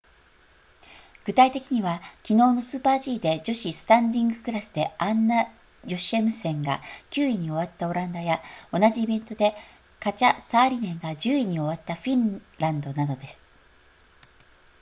[1.25, 5.43] 具体的には昨日のスーパー g で女子スタンディングクラスでアンナ
[5.85, 6.81] ヨシェムセンが
[7.11, 8.41] 9位に終わったオランダや
[8.73, 9.53] 同じイベントで
[9.99, 13.43] カチャサーリネンが10位に終わったフィンランドなどです